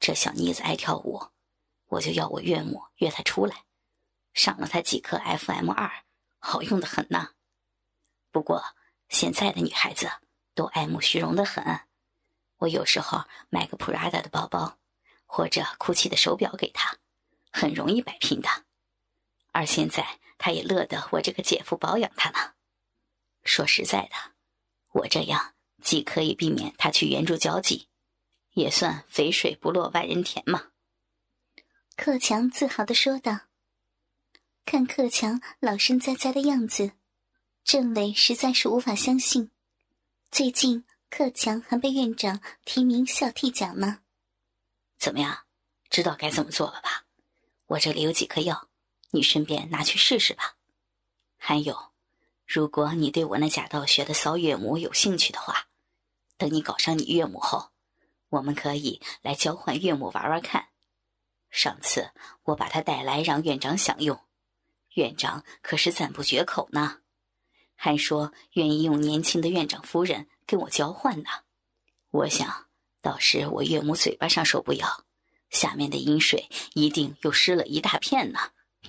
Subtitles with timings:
[0.00, 1.28] 这小妮子爱跳舞，
[1.88, 3.66] 我就要我岳母约她出来，
[4.32, 6.04] 上了她几颗 FM 二，
[6.38, 7.34] 好用的很呢。
[8.32, 8.64] 不过
[9.10, 10.10] 现在的女孩子
[10.54, 11.80] 都爱慕虚荣的很，
[12.56, 14.78] 我有时候买个 Prada 的包包，
[15.26, 16.96] 或者 GUCCI 的手表给她，
[17.52, 18.48] 很容易摆平的。
[19.52, 22.54] 而现在她也乐得我这个姐夫保养她呢。
[23.44, 24.16] 说实在的，
[24.92, 27.89] 我这样既可以避免她去援助交际。
[28.54, 30.68] 也算肥水不落外人田嘛。
[31.96, 33.40] 克强自豪的说道。
[34.64, 36.92] 看克强老神在在的样子，
[37.64, 39.50] 政委实在是无法相信，
[40.30, 44.00] 最近克强还被院长提名校替奖呢。
[44.98, 45.46] 怎么样，
[45.88, 47.06] 知道该怎么做了吧？
[47.66, 48.68] 我这里有几颗药，
[49.10, 50.56] 你顺便拿去试试吧。
[51.36, 51.92] 还有，
[52.46, 55.68] 如果你对我那假道学的骚岳母有兴趣的话，
[56.36, 57.70] 等你搞上你岳母后。
[58.30, 60.68] 我们可以来交换岳母玩玩看。
[61.50, 62.10] 上次
[62.44, 64.18] 我把她带来让院长享用，
[64.94, 67.00] 院长可是赞不绝口呢，
[67.74, 71.28] 还说愿意用年轻的院长夫人跟我交换呢。
[72.10, 72.66] 我想
[73.00, 75.04] 到时我岳母嘴巴上说不要，
[75.48, 78.38] 下面的阴水一定又湿了一大片呢。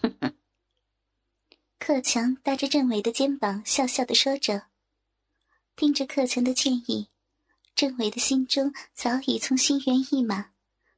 [0.02, 0.38] 哼哼。
[1.80, 4.68] 克强搭着郑伟的肩膀，笑笑的说着，
[5.76, 7.11] 听着克强的建议。
[7.82, 10.52] 郑伟的心中早已从心猿意马，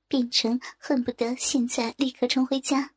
[0.09, 2.91] 变成恨不得现在立刻冲回家，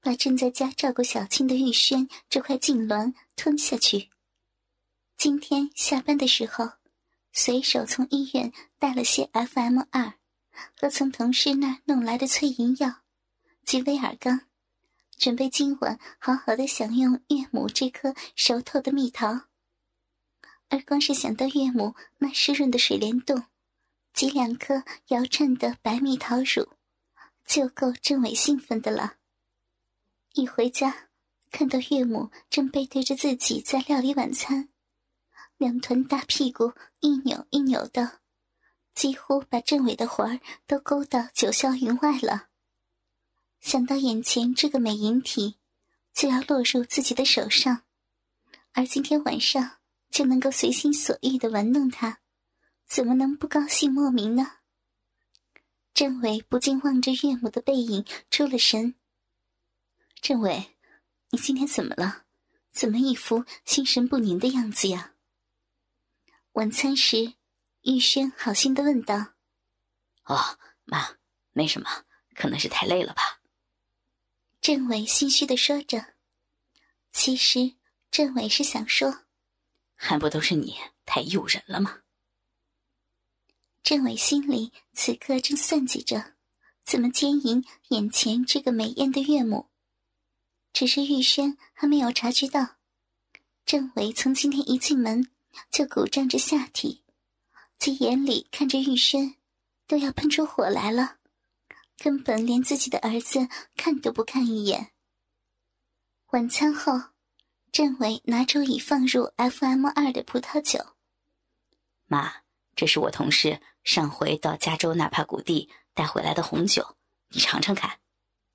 [0.00, 4.08] 把正在家照顾小青的玉轩这块痉挛吞下去。
[5.16, 6.72] 今天下班的时候，
[7.32, 10.14] 随手从医院带了些 FM 二
[10.76, 13.02] 和从同事那弄来的催淫药
[13.64, 14.40] 及威尔刚，
[15.16, 19.42] 准备今晚好好的享用岳母这颗熟透的蜜桃。
[20.70, 23.44] 而光是想到岳母那湿润的水帘洞，
[24.14, 26.76] 及两颗摇颤的白蜜桃乳，
[27.44, 29.16] 就够郑伟兴奋的了。
[30.34, 31.08] 一回家，
[31.50, 34.68] 看到岳母正背对着自己在料理晚餐，
[35.58, 38.20] 两团大屁股一扭一扭的，
[38.94, 42.46] 几乎把郑伟的魂儿都勾到九霄云外了。
[43.60, 45.56] 想到眼前这个美银体
[46.14, 47.82] 就要落入自己的手上，
[48.72, 49.79] 而今天晚上。
[50.10, 52.20] 就能够随心所欲的玩弄他，
[52.86, 54.58] 怎么能不高兴莫名呢？
[55.94, 58.94] 郑伟不禁望着岳母的背影出了神。
[60.20, 60.76] 郑伟，
[61.30, 62.24] 你今天怎么了？
[62.72, 65.14] 怎么一副心神不宁的样子呀？
[66.52, 67.34] 晚餐时，
[67.82, 69.34] 玉轩好心的问道。
[70.24, 71.16] 哦，妈，
[71.52, 72.04] 没什么，
[72.34, 73.40] 可能是太累了吧。
[74.60, 76.14] 郑伟心虚的说着。
[77.12, 77.76] 其实，
[78.10, 79.24] 郑伟是想说。
[80.02, 82.00] 还不都是你太诱人了吗？
[83.82, 86.36] 郑伟心里此刻正算计着，
[86.82, 89.68] 怎么奸淫眼前这个美艳的岳母。
[90.72, 92.76] 只是玉轩还没有察觉到，
[93.66, 95.30] 郑伟从今天一进门
[95.70, 97.04] 就鼓胀着下体，
[97.76, 99.36] 在眼里看着玉轩，
[99.86, 101.18] 都要喷出火来了，
[101.98, 103.46] 根本连自己的儿子
[103.76, 104.92] 看都不看一眼。
[106.30, 107.10] 晚餐后。
[107.72, 110.96] 郑伟拿出已放入 FM 二的葡萄酒。
[112.06, 112.42] 妈，
[112.74, 116.96] 这是我同事上回到加州纳帕谷地带回来的红酒，
[117.28, 118.00] 你尝尝看。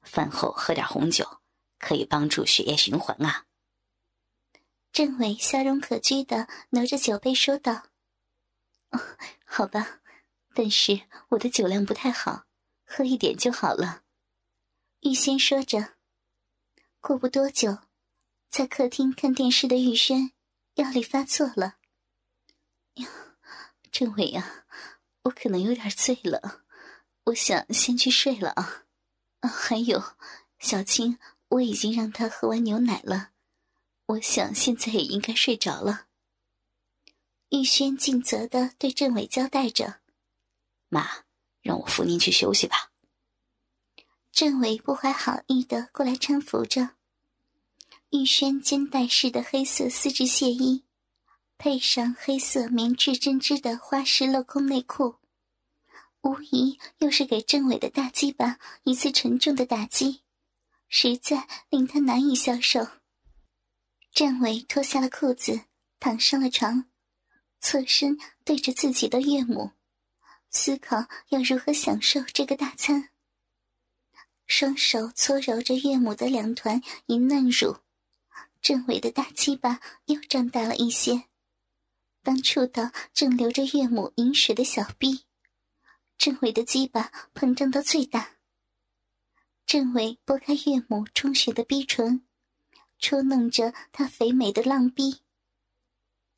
[0.01, 1.41] 饭后喝点红酒，
[1.79, 3.45] 可以帮助血液循环啊。
[4.91, 7.87] 郑伟笑容可掬的挪着酒杯说道
[8.91, 8.99] ：“哦，
[9.45, 10.01] 好吧，
[10.53, 12.45] 但是我的酒量不太好，
[12.85, 14.03] 喝一点就好了。”
[15.01, 15.95] 预先说着。
[16.99, 17.77] 过不多久。
[18.57, 20.31] 在客厅看电视的玉轩，
[20.75, 21.75] 药力发作了。
[22.93, 23.09] 呀，
[23.91, 24.63] 郑伟呀，
[25.23, 26.63] 我可能有点醉了，
[27.25, 28.85] 我想先去睡了啊。
[29.41, 30.01] 啊，还有，
[30.57, 33.31] 小青，我已经让她喝完牛奶了，
[34.05, 36.07] 我想现在也应该睡着了。
[37.49, 39.99] 玉轩尽责的对政委交代着
[40.87, 41.25] ：“妈，
[41.61, 42.93] 让我扶您去休息吧。”
[44.31, 46.94] 政委不怀好意的过来搀扶着。
[48.15, 50.85] 玉轩肩带式的黑色丝质亵衣，
[51.57, 55.15] 配上黑色棉质针织的花式镂空内裤，
[56.21, 60.21] 无疑又是给郑伟的大鸡巴一次沉重的打击，
[60.87, 62.87] 实在令他难以消受。
[64.13, 65.65] 郑伟脱下了裤子，
[65.99, 66.85] 躺上了床，
[67.59, 69.71] 侧身对着自己的岳母，
[70.49, 73.09] 思考要如何享受这个大餐。
[74.47, 77.75] 双手搓揉着岳母的两团银嫩乳。
[78.65, 81.25] 郑伟的大鸡巴又胀大了一些，
[82.23, 85.25] 当触到正流着岳母饮水的小臂，
[86.17, 88.37] 郑伟的鸡巴膨胀到最大。
[89.67, 92.25] 郑伟拨开岳母充血的逼唇，
[92.97, 95.21] 戳弄着她肥美的浪逼，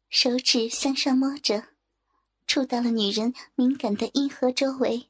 [0.10, 1.70] 手指向上摸着，
[2.46, 5.10] 触到了女人敏感的阴核周围。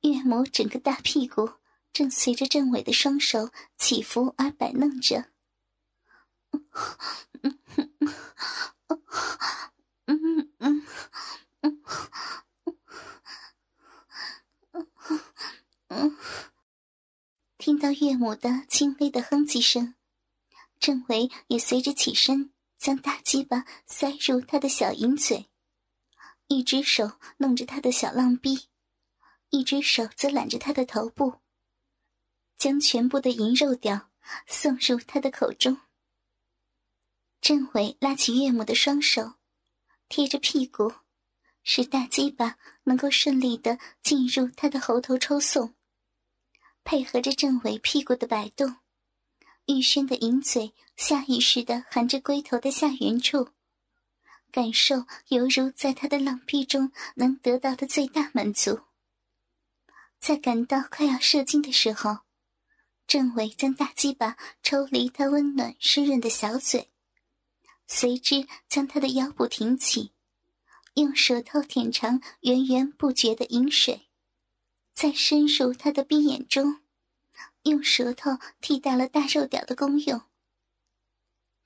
[0.00, 1.50] 岳母整个大屁股
[1.92, 5.32] 正随着郑伟的双手起伏而摆弄着。
[17.58, 19.94] 听到岳母的轻微的哼唧声，
[20.80, 25.50] 郑维也随着起身，将大鸡巴塞入他的小银嘴，
[26.46, 28.68] 一只手弄着他的小浪逼，
[29.50, 31.40] 一只手则揽着他的头部，
[32.56, 34.08] 将全部的银肉屌
[34.46, 35.78] 送入他的口中。
[37.40, 39.34] 郑伟拉起岳母的双手，
[40.08, 40.92] 贴着屁股，
[41.62, 45.74] 使大鸡巴能够顺利的进入他的喉头抽送。
[46.84, 48.76] 配合着郑伟屁股的摆动，
[49.66, 53.50] 玉轩的银嘴下意识的含着龟头的下缘处，
[54.50, 58.80] 感受犹如在他的浪壁中能得到的最大满足。
[60.18, 62.18] 在感到快要射精的时候，
[63.06, 66.90] 郑伟将大鸡巴抽离他温暖湿润的小嘴，
[67.88, 70.12] 随之将他的腰部挺起，
[70.94, 74.08] 用舌头舔尝源源不绝的饮水。
[74.92, 76.80] 再深入他的闭眼中，
[77.62, 80.20] 用舌头替代了大肉屌的功用。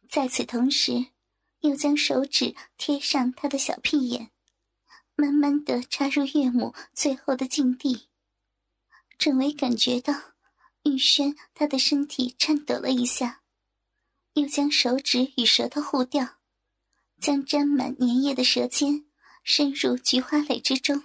[0.09, 1.07] 在此同时，
[1.61, 4.31] 又将手指贴上他的小屁眼，
[5.17, 8.09] 慢慢的插入岳母最后的禁地。
[9.19, 10.15] 郑伟感觉到
[10.85, 13.42] 玉轩他的身体颤抖了一下，
[14.35, 16.37] 又将手指与舌头互调，
[17.21, 19.05] 将沾满粘液的舌尖
[19.45, 21.05] 伸入菊花蕾之中。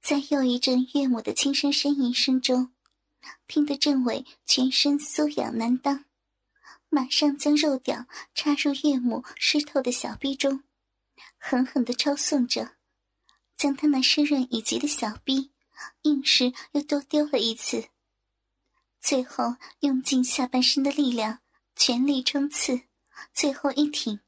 [0.00, 2.72] 在又一阵岳母的轻声呻吟声中，
[3.48, 6.04] 听得郑伟全身酥痒难当，
[6.90, 10.62] 马上将肉屌插入岳母湿透的小臂中。
[11.38, 12.76] 狠狠的抽送着，
[13.56, 15.50] 将他那湿润已极的小臂，
[16.02, 17.88] 硬是又多丢了一次。
[19.00, 21.40] 最后用尽下半身的力量，
[21.74, 22.82] 全力冲刺，
[23.32, 24.20] 最后一挺，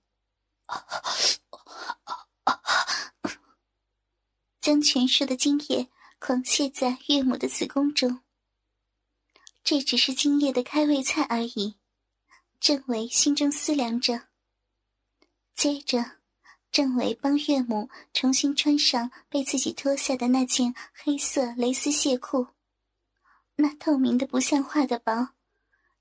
[4.60, 8.22] 将全数的精液狂泻在岳母的子宫中。
[9.62, 11.76] 这只是今夜的开胃菜而已，
[12.58, 14.28] 郑伟心中思量着。
[15.54, 16.20] 接着。
[16.72, 22.46] 郑伟帮岳母重新穿上被自己脱下的那件黑色蕾丝亵裤，
[23.56, 25.30] 那透明的不像话的薄，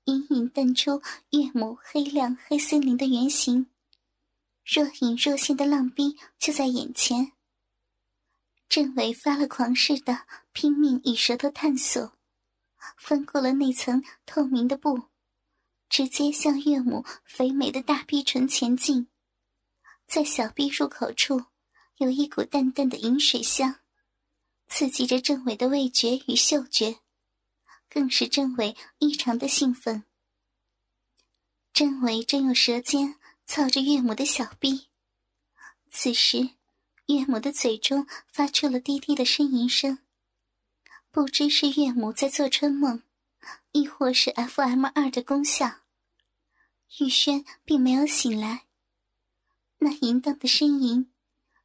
[0.04, 3.66] 隐隐淡出岳母黑亮黑森林的原形，
[4.64, 7.32] 若隐若现的浪逼就在眼前。
[8.68, 12.16] 郑伟发了狂似的拼命以舌头探索，
[12.96, 15.08] 翻过了那层透明的布，
[15.88, 19.08] 直接向岳母肥美的大逼唇前进。
[20.06, 21.44] 在小臂入口处，
[21.96, 23.80] 有一股淡淡的饮水香，
[24.68, 27.00] 刺激着郑伟的味觉与嗅觉，
[27.88, 30.04] 更使郑伟异常的兴奋。
[31.72, 34.88] 郑伟正用舌尖操着岳母的小臂，
[35.90, 36.50] 此时，
[37.06, 39.98] 岳母的嘴中发出了低低的呻吟声，
[41.12, 43.02] 不知是岳母在做春梦，
[43.72, 45.80] 亦或是 FM 二的功效。
[47.00, 48.66] 玉轩并没有醒来。
[49.78, 51.10] 那淫荡的呻吟，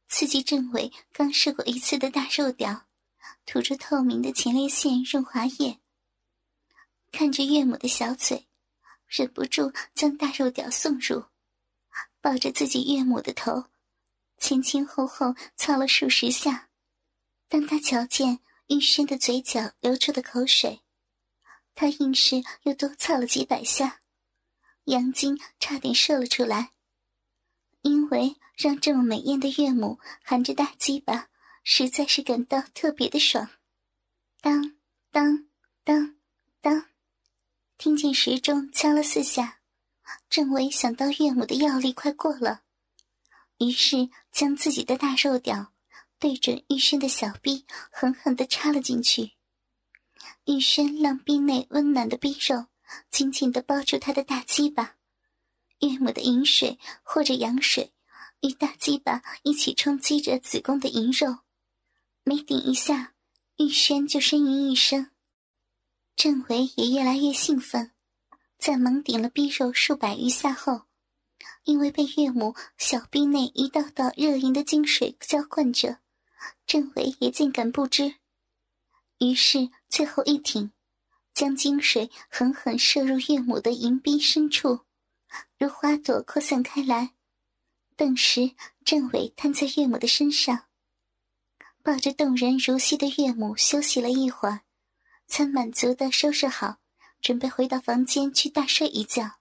[0.08, 2.86] 刺激郑伟刚试过一次的大肉屌，
[3.44, 5.78] 吐出透明的前列腺润滑液。
[7.12, 8.48] 看着岳母的小嘴，
[9.06, 11.24] 忍不住将大肉屌送入，
[12.20, 13.66] 抱着自己岳母的头，
[14.38, 16.68] 前前后后操了数十下。
[17.48, 20.80] 当他瞧见玉轩的嘴角流出的口水，
[21.74, 24.00] 他硬是又多操了几百下，
[24.84, 26.72] 阳精差点射了出来。
[27.82, 31.28] 因为让这么美艳的岳母含着大鸡巴，
[31.62, 33.48] 实在是感到特别的爽。
[34.40, 34.76] 当
[35.12, 35.46] 当
[35.84, 36.16] 当
[36.60, 36.86] 当，
[37.78, 39.60] 听见时钟敲了四下，
[40.28, 42.62] 郑伟想到岳母的药力快过了，
[43.58, 45.72] 于是将自己的大肉屌
[46.26, 49.34] 对准玉轩的小臂，狠狠地插了进去。
[50.46, 52.66] 玉轩让臂内温暖的臂肉
[53.12, 54.96] 紧紧地包住他的大鸡巴。
[55.78, 57.92] 岳母的饮水或者羊水，
[58.40, 61.38] 与大鸡巴一起冲击着子宫的淫肉，
[62.24, 63.14] 每顶一下，
[63.58, 65.12] 玉轩就呻吟一声。
[66.16, 67.92] 郑伟也越来越兴奋，
[68.58, 70.86] 在猛顶了逼肉数百余下后，
[71.62, 76.00] 因为被岳母小臂内一道道热淫的精水浇灌着，
[76.66, 78.16] 郑伟也竟敢不知。
[79.18, 80.72] 于是最后一挺，
[81.32, 84.80] 将精水狠狠射入岳母的淫逼深处，
[85.58, 87.14] 如花朵扩散开来。
[87.96, 88.50] 顿时，
[88.84, 90.66] 郑伟瘫在岳母的身上，
[91.82, 94.60] 抱着动人如昔的岳母休息了一会儿，
[95.26, 96.76] 才满足的收拾好，
[97.22, 99.38] 准备回到房间去大睡一觉。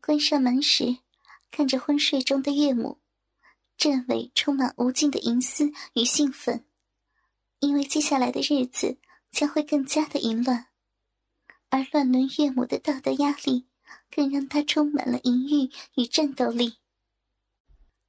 [0.00, 0.98] 关上门时，
[1.52, 2.98] 看着昏睡中的岳母，
[3.76, 6.64] 郑伟充满无尽的淫思与兴奋，
[7.58, 8.98] 因为接下来的日子
[9.30, 10.68] 将会更加的淫乱，
[11.70, 13.66] 而乱伦岳母的道德压力，
[14.10, 16.78] 更让他充满了淫欲与战斗力。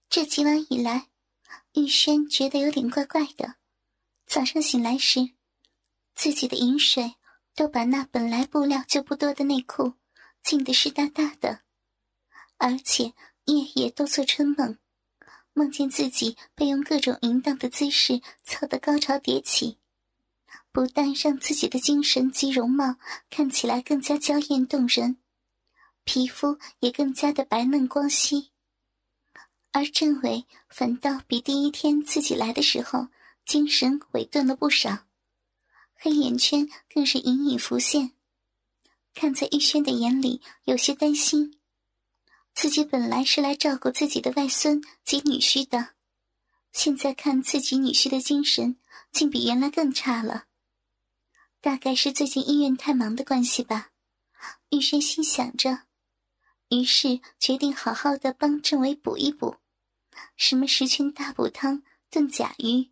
[0.08, 1.10] 这几晚以来，
[1.74, 3.56] 玉轩觉得有点怪怪的。
[4.28, 5.32] 早上醒来时，
[6.14, 7.16] 自己的饮水
[7.54, 9.96] 都把那本来布料就不多的内裤
[10.42, 11.62] 浸得湿哒哒的，
[12.58, 13.14] 而且
[13.46, 14.78] 夜夜都做春梦，
[15.56, 19.78] 梦见自己被用各种淫荡的姿势操得高潮迭起，
[20.74, 22.98] 不但让自己的精神及容貌
[23.30, 25.16] 看起来更加娇艳动人，
[26.04, 28.50] 皮肤也更加的白嫩光皙。
[29.72, 33.08] 而郑伟反倒比第一天自己来的时候
[33.46, 35.06] 精神萎顿了不少，
[35.94, 38.12] 黑眼圈更是隐隐浮现。
[39.14, 41.58] 看在玉轩的眼里，有些担心。
[42.56, 45.90] 自己本来是来照顾自己的外孙及女婿的，
[46.72, 48.78] 现在看自己女婿的精神
[49.12, 50.46] 竟比原来更差了。
[51.60, 53.90] 大概是最近医院太忙的关系吧，
[54.70, 55.84] 玉轩心想着，
[56.70, 59.58] 于是决定好好的帮郑伟补一补。
[60.38, 62.90] 什么十全大补汤炖甲鱼？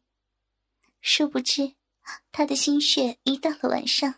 [0.99, 1.75] 殊不知，
[2.33, 4.15] 他的心血一到了晚上，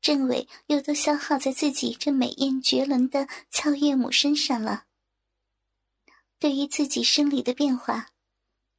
[0.00, 4.84] 郑伟又都消耗在自己这美艳绝伦的俏岳母身上了。
[6.38, 8.08] 对于自己生理的变化，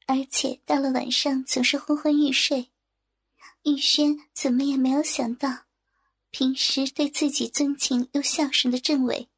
[0.08, 2.72] 而且到了晚上总是昏昏欲睡，
[3.63, 5.66] 玉轩怎么也没有想到，
[6.32, 9.30] 平时对自己尊敬又孝顺的郑伟，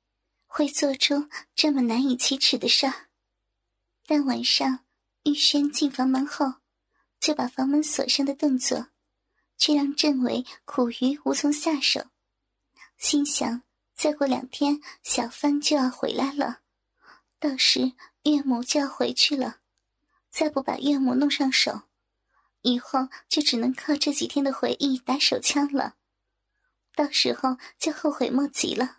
[0.47, 3.09] 会做出这么难以启齿的事儿。
[4.05, 4.85] 但晚上，
[5.23, 6.53] 玉轩进房门后，
[7.19, 8.87] 就把房门锁上的动作，
[9.63, 12.07] 却让郑伟苦于无从下手。
[12.97, 13.63] 心想，
[13.95, 16.59] 再过两天，小帆就要回来了，
[17.39, 17.93] 到时
[18.23, 19.61] 岳母就要回去了，
[20.29, 21.83] 再不把岳母弄上手，
[22.63, 25.95] 以后就只能靠这几天的回忆打手枪了，
[26.93, 28.97] 到时候就后悔莫及了。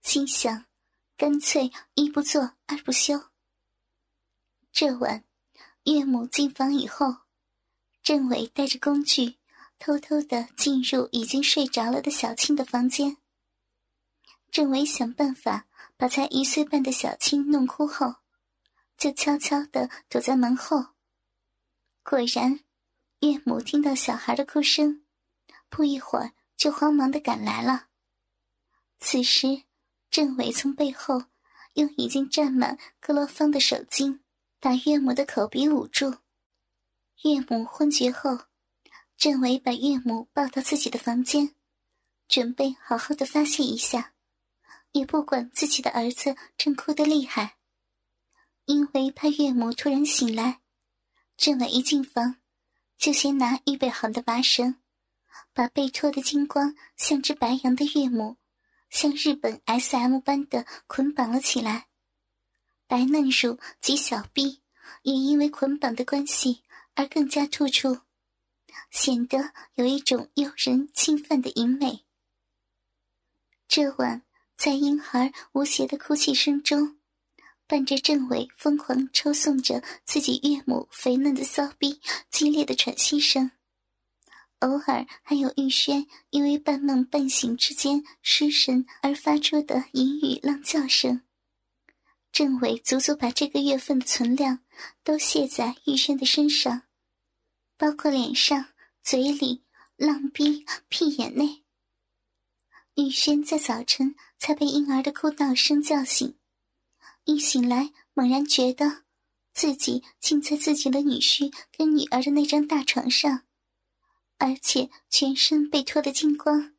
[0.00, 0.64] 心想，
[1.18, 3.24] 干脆一不做二不休。
[4.72, 5.22] 这晚，
[5.84, 7.14] 岳母进房以后，
[8.02, 9.36] 郑伟带着工具，
[9.80, 13.16] 偷偷的进入已经睡着了的小青的房间。
[14.52, 18.16] 郑伟想办法把才一岁半的小青弄哭后，
[18.96, 20.84] 就悄悄的躲在门后。
[22.04, 22.60] 果然，
[23.20, 25.04] 岳母听到小孩的哭声，
[25.68, 27.88] 不一会儿就慌忙的赶来了。
[28.98, 29.64] 此时，
[30.10, 31.24] 郑伟从背后
[31.72, 34.20] 用已经沾满克罗芳的手巾。
[34.62, 36.16] 把岳母的口鼻捂住。
[37.22, 38.40] 岳母昏厥后，
[39.20, 41.54] 郑伟把岳母抱到自己的房间，
[42.26, 44.14] 准备好好的发泄一下，
[44.92, 47.58] 也不管自己的儿子正哭得厉害。
[48.64, 50.62] 因为怕岳母突然醒来，
[51.36, 52.36] 郑伟一进房，
[52.96, 54.76] 就先拿预备好的麻绳，
[55.52, 58.38] 把被脱得精光、像只白羊的岳母，
[58.88, 61.88] 像日本 S.M 般的捆绑了起来。
[62.86, 64.62] 白嫩乳及小臂
[65.02, 66.62] 也因为捆绑的关系
[66.94, 68.00] 而更加突出，
[68.90, 72.04] 显得有一种诱人侵犯的淫美。
[73.68, 74.22] 这晚，
[74.56, 76.98] 在婴孩无邪的哭泣声中，
[77.66, 82.00] 伴着郑伟疯狂抽送着自己岳母肥嫩的骚逼
[82.30, 83.52] 激烈的喘息声，
[84.58, 91.22] 偶尔还有玉轩因为半梦半醒之间失神而发出的淫语浪叫声。
[92.32, 94.60] 郑伟足足把这个月份的存量
[95.02, 96.82] 都卸在玉轩的身上，
[97.80, 98.66] 包括脸上、
[99.02, 99.64] 嘴里、
[99.96, 101.64] 浪逼、屁眼内。
[102.96, 106.36] 玉轩在早晨才被婴儿的哭闹声叫醒，
[107.24, 109.04] 一醒来猛然觉得
[109.54, 113.46] 自己竟在自己的女婿跟女儿的那张大床上，
[114.36, 116.74] 而且全身被脱得精光，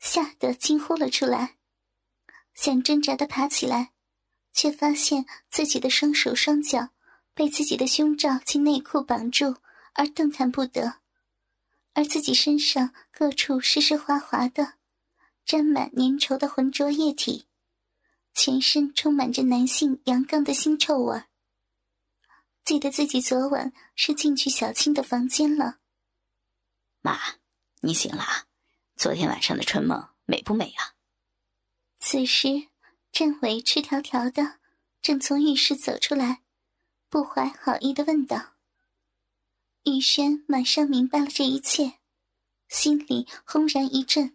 [0.00, 1.58] 吓得惊呼了出来，
[2.52, 3.92] 想挣扎的爬起来。
[4.52, 6.88] 却发现自己的双手双脚
[7.34, 9.56] 被自己的胸罩及内裤绑住，
[9.94, 11.00] 而动弹不得，
[11.94, 14.74] 而自己身上各处湿湿滑滑的，
[15.44, 17.48] 沾满粘稠的浑浊液体，
[18.34, 21.24] 全身充满着男性阳刚的腥臭味。
[22.64, 25.78] 记得自己昨晚是进去小青的房间了。
[27.00, 27.18] 妈，
[27.80, 28.46] 你醒了，
[28.96, 30.94] 昨天晚上的春梦美不美啊？
[31.98, 32.68] 此时。
[33.12, 34.58] 郑伟赤条条的，
[35.00, 36.42] 正从浴室走出来，
[37.08, 38.53] 不怀好意的问道
[39.84, 41.98] ：“雨轩，马上明白了这一切，
[42.68, 44.34] 心里轰然一震。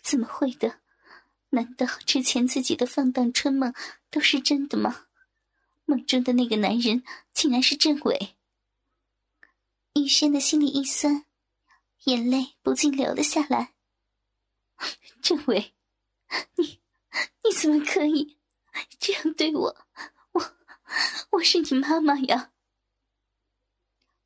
[0.00, 0.78] 怎么会的？
[1.50, 3.74] 难道之前自己的放荡春梦
[4.10, 5.06] 都是真的吗？
[5.86, 7.02] 梦中的那个男人
[7.32, 8.36] 竟然是郑伟？”
[9.94, 11.24] 雨轩的心里一酸，
[12.04, 13.74] 眼泪不禁流了下来。
[15.20, 15.74] 郑伟，
[16.54, 16.80] 你……
[17.42, 18.38] 你怎么可以
[19.00, 19.86] 这样对我？
[20.30, 20.56] 我
[21.30, 22.52] 我是你妈妈呀！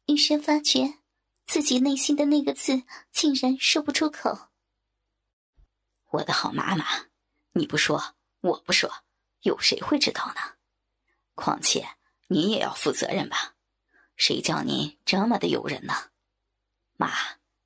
[0.06, 0.98] 雨轩发觉
[1.46, 4.48] 自己内心的那个字竟然说不出口。
[6.10, 6.84] 我的好妈妈，
[7.52, 8.90] 你不说，我不说，
[9.42, 10.40] 有谁会知道呢？
[11.34, 11.96] 况且
[12.28, 13.54] 你也要负责任吧？
[14.16, 16.10] 谁叫你这么的诱人呢？
[16.96, 17.10] 妈，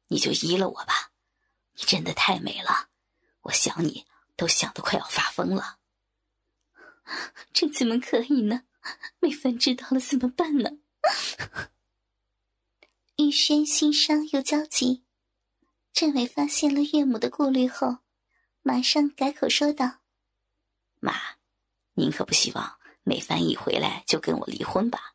[0.08, 1.12] 你就依了我吧，
[1.74, 2.88] 你真的太美了，
[3.42, 4.06] 我想你。
[4.38, 5.78] 都想得快要发疯了，
[7.54, 8.64] 这怎么可以呢？
[9.18, 10.72] 美芬知道了怎么办呢？
[13.16, 15.02] 玉轩心伤又焦急，
[15.92, 17.98] 郑伟发现了岳母的顾虑后，
[18.62, 20.00] 马上改口说道
[21.00, 21.14] ：“妈，
[21.94, 25.14] 您可不希望美帆一回来就跟我离婚吧？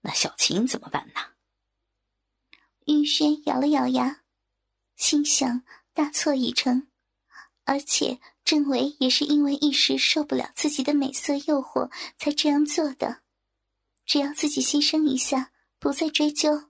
[0.00, 1.20] 那小青怎么办呢？”
[2.86, 4.22] 玉轩咬了咬牙，
[4.96, 6.88] 心想大错已成，
[7.64, 8.20] 而且。
[8.44, 13.22] 郑伟也是因为一时受不了自己的美色诱惑才这样做的，
[14.04, 16.68] 只要自己牺牲一下，不再追究，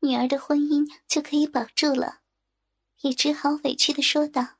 [0.00, 2.20] 女儿的婚姻就可以保住了，
[3.00, 4.56] 也只好委屈的说道：“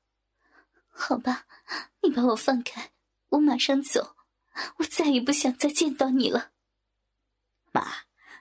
[0.89, 1.47] 好吧，
[2.03, 2.93] 你把我放开，
[3.31, 4.17] 我马上走，
[4.77, 6.53] 我再也不想再见到你了。”
[7.73, 7.87] 妈，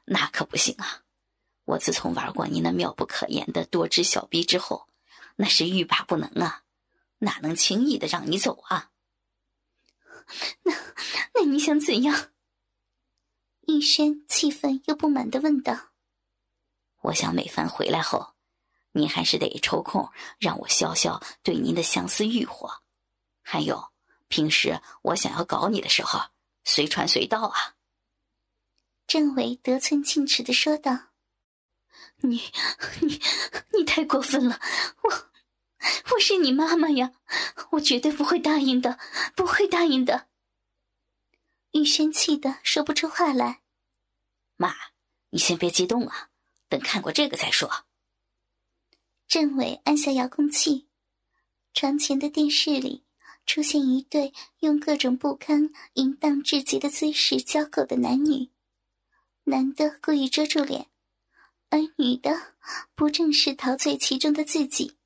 [0.05, 1.03] 那可不行啊！
[1.65, 4.89] 我自从玩过你那妙不可言的多只小逼之后，
[5.35, 6.63] 那是欲罢不能啊！
[7.19, 8.91] 哪能轻易的让你走啊？
[10.63, 10.73] 那
[11.35, 12.31] 那你想怎样？
[13.67, 15.88] 玉轩气愤又不满的问道
[17.01, 18.35] ：“我想美帆回来后，
[18.91, 22.81] 您还是得抽空让我消消对您的相思欲火。
[23.41, 23.91] 还有，
[24.27, 26.19] 平时我想要搞你的时候，
[26.63, 27.75] 随传随到啊。”
[29.07, 31.09] 郑伟得寸进尺的说道
[32.21, 32.51] ：“你
[33.01, 33.19] 你
[33.73, 34.59] 你太过分了，
[35.03, 35.29] 我。”
[36.13, 37.13] 我是你妈妈呀，
[37.69, 38.99] 我绝对不会答应的，
[39.33, 40.27] 不会答应的。
[41.71, 43.61] 玉轩气的说不出话来。
[44.57, 44.75] 妈，
[45.29, 46.28] 你先别激动啊，
[46.69, 47.69] 等看过这个再说。
[49.27, 50.87] 郑伟按下遥控器，
[51.73, 53.03] 床前的电视里
[53.45, 58.49] 出现一对用各种不堪、淫荡至极的姿势交媾的男女，
[59.43, 60.87] 男的故意遮住脸，
[61.69, 62.55] 而女的
[62.95, 64.97] 不正是陶醉其中的自己。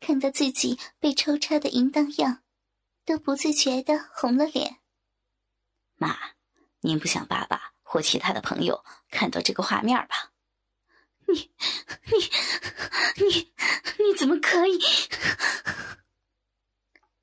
[0.00, 2.42] 看到自己被抽插的淫荡样，
[3.06, 4.78] 都不自觉的红了脸。
[5.96, 6.16] 妈，
[6.80, 10.33] 您不想爸爸或其他的朋友看到这个画面吧？
[11.26, 11.50] 你、
[12.06, 13.52] 你、你、
[13.98, 14.80] 你怎么可以？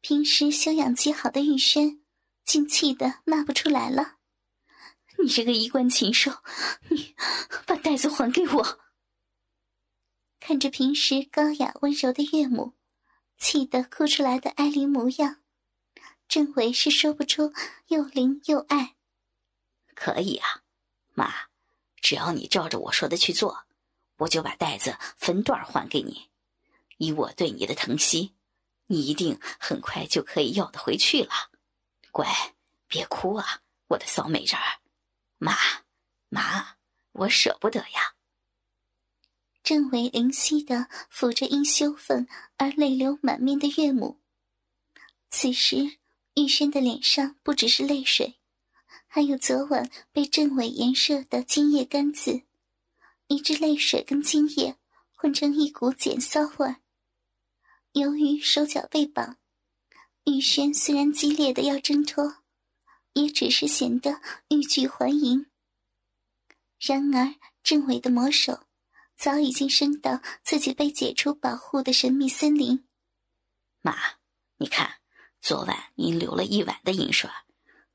[0.01, 2.01] 平时修养极好的玉轩，
[2.43, 4.17] 竟气得骂不出来了。
[5.19, 6.31] 你这个衣冠禽兽，
[6.89, 7.15] 你
[7.67, 8.79] 把袋子还给我！
[10.39, 12.73] 看着平时高雅温柔的岳母，
[13.37, 15.43] 气得哭出来的哀怜模样，
[16.27, 17.53] 郑伟是说不出
[17.87, 18.95] 又灵又爱。
[19.93, 20.63] 可以啊，
[21.13, 21.31] 妈，
[22.01, 23.65] 只要你照着我说的去做，
[24.21, 26.29] 我就把袋子分段还给你。
[26.97, 28.35] 以我对你的疼惜，
[28.85, 31.31] 你一定很快就可以要得回去了。
[32.11, 32.27] 乖，
[32.87, 34.79] 别哭啊，我的骚美人儿。
[35.39, 35.55] 妈，
[36.29, 36.75] 妈，
[37.13, 38.13] 我舍不得呀。
[39.63, 44.21] 郑伟灵犀的抚着因羞愤而泪流满面的岳母。
[45.31, 45.97] 此时，
[46.35, 48.39] 玉轩的脸上不只是泪水，
[49.07, 52.43] 还有昨晚被郑伟颜射的精液干渍，
[53.31, 54.75] 以致泪水跟精液
[55.15, 56.75] 混成一股碱骚味。
[57.93, 59.37] 由于手脚被绑，
[60.25, 62.43] 玉轩虽然激烈的要挣脱，
[63.13, 65.45] 也只是显得欲拒还迎。
[66.77, 68.65] 然而，郑伟的魔手。
[69.15, 72.87] 早已经升到自己被解除保护的神秘森林。
[73.81, 73.95] 妈，
[74.57, 74.95] 你看，
[75.39, 77.29] 昨晚您流了一晚的银水，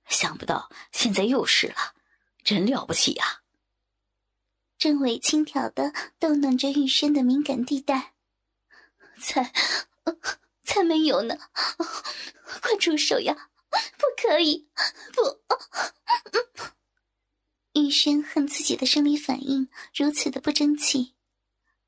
[0.09, 1.97] 想不到现在又是了，
[2.45, 3.43] 真了不起呀！
[4.79, 8.15] 郑伟轻佻的逗弄着玉轩的敏感地带，
[9.21, 9.53] 才
[10.65, 11.37] 才没有呢！
[12.61, 13.51] 快住手呀！
[13.97, 14.69] 不可以，
[15.15, 15.41] 不！
[17.81, 21.15] 玉轩恨自己的生理反应如此的不争气，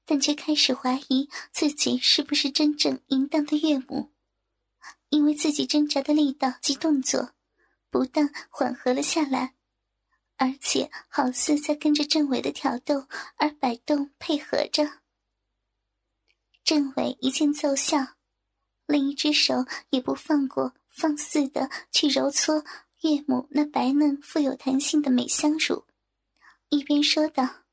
[0.05, 4.13] 但却开始怀疑自己是不是真正淫荡的岳母，
[5.11, 7.33] 因为自己挣扎的力道及动作，
[7.91, 9.58] 不但缓和了下来。
[10.39, 15.01] 而且好似在跟着政委的挑逗而摆动配合着。
[16.63, 17.99] 政委一见奏效，
[18.87, 22.65] 另一只手也不放过，放肆的去揉搓
[23.01, 25.85] 岳母那白嫩富有弹性的美香乳，
[26.69, 27.65] 一边说道：“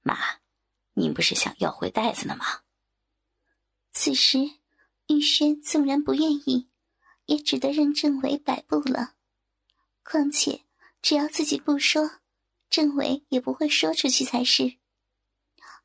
[0.00, 0.16] 妈，
[0.94, 2.46] 您不是想要回袋子呢吗？”
[3.92, 4.38] 此时，
[5.08, 6.70] 玉轩纵然不愿意，
[7.26, 9.14] 也只得任政委摆布了。
[10.02, 10.64] 况且。
[11.02, 12.20] 只要自己不说，
[12.70, 14.78] 政委也不会说出去才是。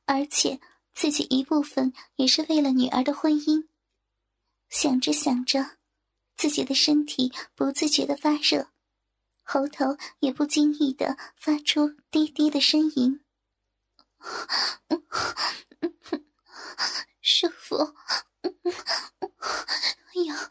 [0.06, 0.62] 而且
[0.93, 3.67] 自己一部分也是为了女儿的婚姻。
[4.69, 5.77] 想着想着，
[6.36, 8.69] 自己的身体不自觉的发热，
[9.43, 13.21] 喉头也不经意的发出低低的呻吟。
[17.21, 17.95] 舒服，
[18.43, 20.49] 哎呀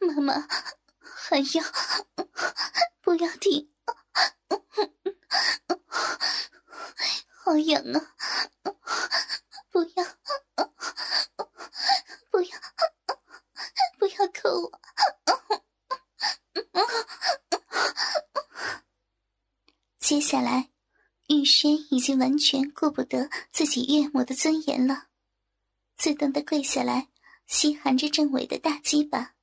[0.00, 0.46] 妈妈
[1.00, 1.62] 还要。
[3.12, 3.68] 不要停！
[7.44, 8.14] 好痒啊！
[9.70, 10.04] 不要！
[12.30, 12.58] 不要！
[13.98, 14.80] 不要抠我！
[19.98, 20.70] 接下来，
[21.28, 25.08] 玉轩已经完全顾不得自己岳母的尊严了，
[25.98, 27.08] 自动的跪下来，
[27.46, 29.34] 吸含着政委的大鸡巴。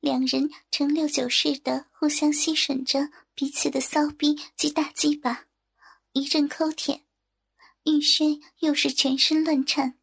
[0.00, 5.46] 两人呈六九式的互相吸吮着彼此的骚逼及大鸡巴，
[6.12, 7.02] 一阵抠舔，
[7.84, 9.98] 玉轩又是全身乱颤。